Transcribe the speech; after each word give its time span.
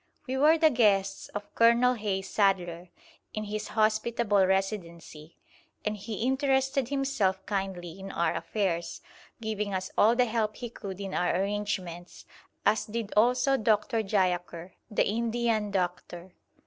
We 0.25 0.35
were 0.35 0.57
the 0.57 0.71
guests 0.71 1.27
of 1.27 1.53
Colonel 1.53 1.93
Hayes 1.93 2.27
Sadler, 2.27 2.89
in 3.35 3.43
his 3.43 3.67
hospitable 3.67 4.47
Residency, 4.47 5.37
and 5.85 5.95
he 5.95 6.23
interested 6.25 6.89
himself 6.89 7.45
kindly 7.45 7.99
in 7.99 8.11
our 8.11 8.33
affairs, 8.33 9.01
giving 9.41 9.75
us 9.75 9.91
all 9.99 10.15
the 10.15 10.25
help 10.25 10.55
he 10.55 10.71
could 10.71 10.99
in 10.99 11.13
our 11.13 11.35
arrangements, 11.39 12.25
as 12.65 12.85
did 12.87 13.13
also 13.15 13.57
Dr. 13.57 14.01
Jayaker, 14.01 14.71
the 14.89 15.07
Indian 15.07 15.69
doctor. 15.69 16.33